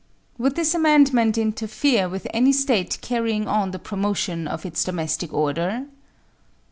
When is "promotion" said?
3.77-4.47